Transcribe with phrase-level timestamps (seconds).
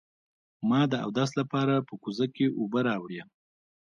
[0.69, 3.21] ما د اودس لپاره په کوزه کې اوبه راوړې.